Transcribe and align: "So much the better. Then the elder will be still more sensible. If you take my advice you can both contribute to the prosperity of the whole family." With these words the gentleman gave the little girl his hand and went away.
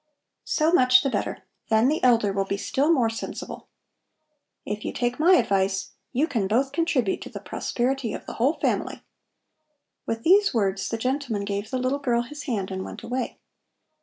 "So 0.45 0.71
much 0.73 1.03
the 1.03 1.11
better. 1.11 1.43
Then 1.69 1.87
the 1.87 2.03
elder 2.03 2.33
will 2.33 2.45
be 2.45 2.57
still 2.57 2.91
more 2.91 3.07
sensible. 3.11 3.67
If 4.65 4.83
you 4.83 4.91
take 4.91 5.19
my 5.19 5.33
advice 5.35 5.91
you 6.11 6.25
can 6.25 6.47
both 6.47 6.71
contribute 6.71 7.21
to 7.21 7.29
the 7.29 7.39
prosperity 7.39 8.11
of 8.15 8.25
the 8.25 8.33
whole 8.41 8.53
family." 8.55 9.03
With 10.07 10.23
these 10.23 10.55
words 10.55 10.89
the 10.89 10.97
gentleman 10.97 11.45
gave 11.45 11.69
the 11.69 11.77
little 11.77 11.99
girl 11.99 12.23
his 12.23 12.45
hand 12.49 12.71
and 12.71 12.83
went 12.83 13.03
away. 13.03 13.37